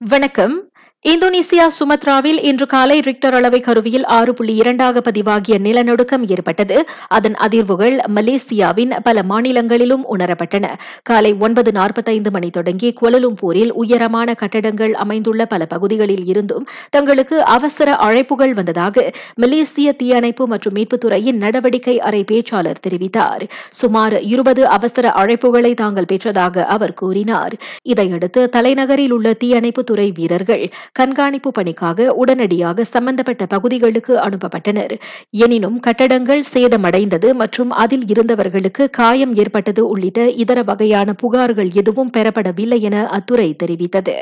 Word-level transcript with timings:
வணக்கம். 0.00 0.67
இந்தோனேசியா 1.04 1.66
சுமத்ராவில் 1.78 2.38
இன்று 2.42 2.66
காலை 2.66 2.96
ரிக்டர் 3.00 3.34
அளவை 3.34 3.58
கருவியில் 3.60 4.04
ஆறு 4.06 4.32
புள்ளி 4.34 4.54
இரண்டாக 4.54 5.00
பதிவாகிய 5.00 5.56
நிலநடுக்கம் 5.58 6.24
ஏற்பட்டது. 6.26 6.76
அதன் 7.08 7.36
அதிர்வுகள் 7.46 7.96
மலேசியாவின் 8.16 8.92
பல 9.02 9.22
மாநிலங்களிலும் 9.22 10.04
உணரப்பட்டன. 10.14 10.66
காலை 11.02 11.30
ஒன்பது 11.38 11.72
நாற்பத்தைந்து 11.72 12.30
மணி 12.30 12.50
தொடங்கி 12.50 12.88
குவலலும்பூரில் 13.00 13.72
உயரமான 13.72 14.34
கட்டடங்கள் 14.34 14.94
அமைந்துள்ள 14.94 15.44
பல 15.44 15.66
பகுதிகளில் 15.66 16.24
இருந்தும் 16.24 16.66
தங்களுக்கு 16.90 17.38
அவசர 17.44 17.94
அழைப்புகள் 18.06 18.54
வந்ததாக 18.54 19.06
மலேசிய 19.34 19.92
தீயணைப்பு 19.92 20.46
மற்றும் 20.46 20.74
மீட்புத்துறையின் 20.74 21.40
நடவடிக்கை 21.44 21.96
அறை 22.00 22.24
பேச்சாளர் 22.32 22.82
தெரிவித்தார். 22.88 23.46
சுமார் 23.70 24.18
இருபது 24.32 24.64
அவசர 24.68 25.14
அழைப்புகளை 25.16 25.72
தாங்கள் 25.74 26.10
பெற்றதாக 26.12 26.66
அவர் 26.76 26.94
கூறினார். 26.94 27.56
இதையடுத்து 27.82 28.48
தலைநகரில் 28.48 29.10
உள்ள 29.10 29.36
தீயணைப்புத்துறை 29.44 30.10
வீரர்கள் 30.20 30.66
கண்காணிப்பு 30.92 31.52
பணிக்காக 31.52 32.14
உடனடியாக 32.14 32.84
சம்பந்தப்பட்ட 32.84 33.46
பகுதிகளுக்கு 33.46 34.16
அனுப்பப்பட்டனர். 34.16 34.94
எனினும் 35.30 35.80
கட்டடங்கள் 35.80 36.42
சேதமடைந்தது 36.54 37.32
மற்றும் 37.32 37.70
அதில் 37.70 38.06
இருந்தவர்களுக்கு 38.06 38.90
காயம் 38.90 39.34
ஏற்பட்டது 39.34 39.88
உள்ளிட்ட 39.88 40.28
இதர 40.28 40.62
வகையான 40.62 41.14
புகார்கள் 41.22 41.70
எதுவும் 41.72 42.10
பெறப்படவில்லை 42.16 42.80
என 42.80 43.06
அத்துறை 43.06 43.56
தெரிவித்தது. 43.64 44.14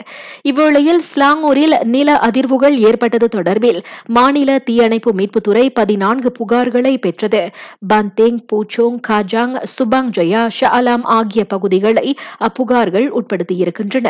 இவ்வேளையில் 0.48 1.02
ஸ்லாங்கூரில் 1.10 1.84
நில 1.84 2.18
அதிர்வுகள் 2.26 2.76
ஏற்பட்டது 2.78 3.28
தொடர்பில் 3.36 3.82
மாநில 4.06 4.58
தீயணைப்பு 4.58 5.12
மீட்புத்துறை 5.12 5.68
பதினான்கு 5.74 6.32
புகார்களை 6.38 6.96
பெற்றது. 6.96 7.50
பந்தேங் 7.94 8.38
பூச்சோங் 8.52 8.98
காஜாங் 9.08 9.54
சுபாங் 9.64 10.10
ஜயா 10.10 10.48
ஷாலாம் 10.60 11.02
ஆகிய 11.02 11.44
பகுதிகளை 11.44 12.16
அப்புகார்கள் 12.38 13.08
உட்படுத்தியிருக்கின்றன. 13.10 14.08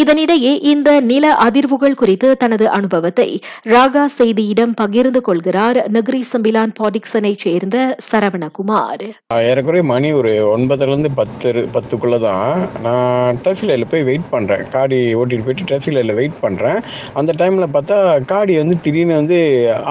இதனிடையே 0.00 0.52
இந்த 0.62 1.00
நில 1.00 1.32
அதிர்வுகள் 1.32 1.95
குறித்து 1.96 2.14
தனது 2.36 2.66
அனுபவத்தை 2.70 3.28
ராகா 3.68 4.04
செய்தியிடம் 4.16 4.74
பகிர்ந்து 4.76 5.22
கொள்கிறார் 5.22 5.54
நகரி 5.92 6.22
சம்பிலான் 6.30 6.74
பாடிக்சனை 6.78 7.32
சேர்ந்த 7.38 7.76
சரவணகுமார். 8.06 9.04
ஏறக்குறைய 9.46 9.84
மணி 9.86 10.08
ஒரு 10.14 10.32
ஒன்பதுலேருந்து 10.52 11.10
பத்து 11.16 11.44
பத்துக்குள்ளே 11.74 12.18
தான் 12.20 12.52
நான் 12.82 13.04
டிராஃபிக் 13.40 13.68
லைனில் 13.68 13.90
போய் 13.90 14.06
வெயிட் 14.06 14.28
பண்ணுறேன் 14.30 14.64
காடி 14.72 14.98
ஓட்டிட்டு 15.16 15.46
போயிட்டு 15.46 15.68
டிராஃபிக் 15.68 15.96
லைனில் 15.96 16.18
வெயிட் 16.18 16.38
பண்ணுறேன் 16.42 16.78
அந்த 17.14 17.30
டைமில் 17.38 17.72
பார்த்தா 17.74 17.98
காடி 18.26 18.54
வந்து 18.58 18.76
திடீர்னு 18.80 19.14
வந்து 19.14 19.38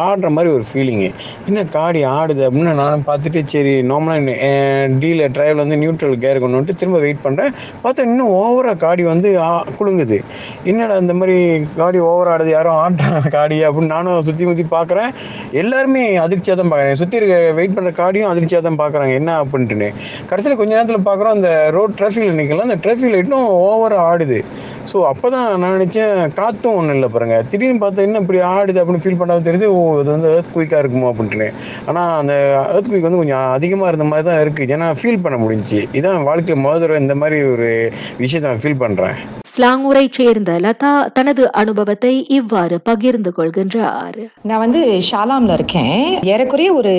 ஆடுற 0.06 0.30
மாதிரி 0.32 0.52
ஒரு 0.54 0.66
ஃபீலிங்கு 0.70 1.10
என்ன 1.48 1.66
காடி 1.76 2.02
ஆடுது 2.14 2.44
அப்படின்னு 2.48 2.76
நான் 2.82 3.06
பார்த்துட்டு 3.08 3.42
சரி 3.48 3.74
நார்மலாக 3.90 4.50
டீல 5.00 5.30
டிரைவில் 5.34 5.64
வந்து 5.64 5.78
நியூட்ரல் 5.78 6.18
கேர் 6.20 6.40
கொண்டு 6.40 6.58
வந்துட்டு 6.58 6.80
திரும்ப 6.80 7.00
வெயிட் 7.00 7.24
பண்ணுறேன் 7.24 7.52
பார்த்தா 7.84 8.08
இன்னும் 8.08 8.34
ஓவராக 8.38 8.78
காடி 8.80 9.04
வந்து 9.06 9.30
ஆ- 9.44 9.52
குலுங்குது. 9.78 10.18
என்னடா 10.66 10.96
இந்த 10.98 11.14
மாதிரி 11.14 11.38
காடி 11.76 11.95
ஓவர் 12.10 12.32
ஆடுது 12.34 12.52
யாரும் 12.56 12.78
ஆடுறாங்க 12.84 13.30
காடி 13.36 13.58
அப்படின்னு 13.68 13.94
நானும் 13.96 14.26
சுற்றி 14.28 14.44
முற்றி 14.50 14.66
பார்க்குறேன் 14.76 15.10
எல்லாருமே 15.62 16.04
அதிர்ச்சியாக 16.26 16.58
தான் 16.62 16.72
பார்க்குறேன் 16.72 17.00
சுற்றி 17.02 17.20
இருக்க 17.20 17.36
வெயிட் 17.60 17.76
பண்ணுற 17.78 17.94
காடியும் 18.02 18.30
அதிர்ச்சியாக 18.32 18.64
தான் 18.68 18.80
பார்க்குறாங்க 18.82 19.14
என்ன 19.22 19.32
அப்படின்ட்டுன்னு. 19.44 19.90
கடைசியில் 20.30 20.60
கொஞ்ச 20.62 20.72
நேரத்தில் 20.76 21.08
பார்க்குறோம் 21.10 21.36
அந்த 21.38 21.52
ரோட் 21.78 21.98
டிராஃபிக்கில் 22.00 22.40
நிற்கலாம் 22.42 22.68
அந்த 22.70 22.80
டிராஃபிக் 22.86 23.14
லைட்டும் 23.16 23.48
ஓவராக 23.68 24.08
ஆடுது. 24.12 24.40
ஸோ 24.92 24.98
அப்போ 25.12 25.28
தான் 25.36 25.48
நான் 25.62 25.76
நினச்சேன் 25.78 26.16
காற்றும் 26.40 26.76
ஒன்றும் 26.80 26.96
இல்லை 26.98 27.10
பாருங்க. 27.14 27.38
திடீர்னு 27.52 27.82
பார்த்தா 27.84 28.06
என்ன 28.08 28.20
இப்படி 28.24 28.42
ஆடுது 28.54 28.82
அப்படின்னு 28.82 29.04
ஃபீல் 29.06 29.20
பண்ணாத 29.22 29.46
தெரியுது. 29.48 29.70
ஓ 29.78 29.80
இது 30.02 30.10
வந்து 30.16 30.30
எர்த் 30.38 30.54
குயிக்காக 30.56 30.82
இருக்குமோ 30.84 31.10
அப்படின்ட்டுன்னு. 31.12 31.50
ஆனால் 31.90 32.12
அந்த 32.22 32.34
ஏர்த் 32.76 32.92
குயிக் 32.92 33.08
வந்து 33.10 33.22
கொஞ்சம் 33.24 33.48
அதிகமாக 33.58 33.92
இருந்த 33.94 34.08
மாதிரி 34.12 34.28
தான் 34.30 34.42
இருக்குது 34.44 34.76
ஏன்னா 34.78 34.90
ஃபீல் 35.02 35.24
பண்ண 35.26 35.40
முடிஞ்சிச்சு. 35.46 35.82
இதான் 36.02 36.28
வாழ்க்கையில் 36.30 36.64
முதல் 36.66 36.84
தடவை 36.84 37.02
இந்த 37.06 37.18
மாதிரி 37.24 37.40
ஒரு 37.56 37.72
விஷயத்தை 38.24 38.48
நான் 38.52 38.64
ஃபீல் 38.66 38.82
பண்ணுறேன் 38.84 39.18
ஸ்லாங்கூரைச் 39.58 40.12
சேர்ந்த 40.12 40.52
லதா 40.64 40.90
தனது 41.14 41.52
அனுபவத்தை 41.52 42.26
இவ்வாறு 42.28 42.82
பகிர்ந்து 42.84 43.34
கொள்கின்றார். 43.38 44.18
நான் 44.42 44.60
வந்து 44.60 45.02
ஷாலாம்ல 45.12 45.54
இருக்கேன். 45.54 46.20
ஏறக்குறைய 46.24 46.74
ஒரு 46.74 46.94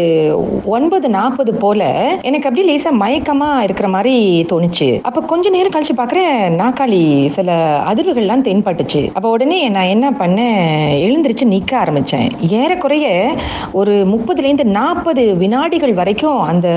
ஒன்பது 0.64 1.08
நாற்பது 1.08 1.54
போல 1.54 1.80
எனக்கு 2.22 2.48
அப்படியே 2.48 2.66
லேசா 2.68 2.92
மயக்கமா 3.00 3.58
இருக்கிற 3.58 3.88
மாதிரி 3.88 4.46
தோணுச்சு. 4.52 5.00
அப்ப 5.02 5.22
கொஞ்ச 5.22 5.48
நேரம் 5.48 5.72
கழிச்சு 5.72 5.94
பாக்குறேன் 5.96 6.38
நாக்காளி 6.62 7.26
சில 7.26 7.78
அதிர்வுகள்லாம் 7.92 8.44
தென்பட்டுச்சு. 8.48 9.02
அப்ப 9.12 9.30
உடனே 9.30 9.68
நான் 9.68 9.92
என்ன 9.96 10.10
பண்ணேன் 10.10 10.62
எழுந்திருச்சு 11.06 11.46
நிக்க 11.54 11.74
ஆரம்பிச்சேன். 11.82 12.30
ஏறக்குறைய 12.40 13.34
ஒரு 13.72 13.92
முப்பதுல 13.92 14.48
இருந்து 14.48 14.64
நாற்பது 14.64 15.34
வினாடிகள் 15.36 15.94
வரைக்கும் 15.94 16.40
அந்த 16.40 16.68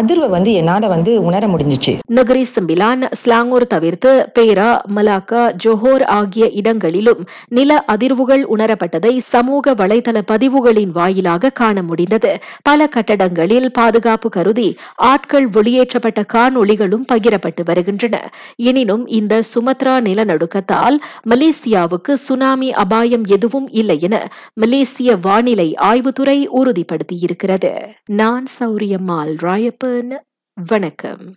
அதிர்வை 0.00 0.28
வந்து 0.28 0.52
என்னால 0.52 0.86
வந்து 0.86 1.22
உணர 1.22 1.46
முடிஞ்சுச்சு. 1.46 1.98
நகரி 2.14 2.44
சம்பிலான் 2.54 3.04
ஸ்லாங்கூர் 3.22 3.66
தவிர்த்து 3.66 4.10
பேரா 4.38 4.70
டாக்கா 5.18 5.56
ஜோஹோர் 5.64 6.04
ஆகிய 6.04 6.50
இடங்களிலும் 6.50 7.26
நில 7.48 7.84
அதிர்வுகள் 7.88 8.44
உணரப்பட்டதை 8.56 9.18
சமூக 9.18 9.74
வலைதள 9.74 10.20
பதிவுகளின் 10.26 10.90
வாயிலாக 10.90 11.50
காண 11.50 11.82
முடிந்தது. 11.82 12.38
பல 12.62 12.88
கட்டடங்களில் 12.96 13.66
பாதுகாப்பு 13.72 14.28
கருதி 14.28 14.76
ஆட்கள் 14.94 15.48
வெளியேற்றப்பட்ட 15.48 16.24
காணொளிகளும் 16.32 17.04
பகிரப்பட்டு 17.12 17.64
வருகின்றன. 17.64 18.30
எனினும் 18.56 19.06
இந்த 19.06 19.42
சுமத்ரா 19.54 19.96
நிலநடுக்கத்தால் 20.00 20.96
மலேசியாவுக்கு 21.30 22.12
சுனாமி 22.12 22.72
அபாயம் 22.72 23.24
எதுவும் 23.24 23.68
இல்லை 23.68 23.98
என 24.00 24.28
மலேசிய 24.54 25.16
வானிலை 25.16 25.74
ஆய்வுத்துறை 25.82 26.46
உறுதிப்படுத்தியிருக்கிறது. 26.56 27.72
நான் 28.06 28.46
சௌரியம்மாள் 28.60 29.34
ராயப்பன். 29.42 30.12
வணக்கம். 30.68 31.26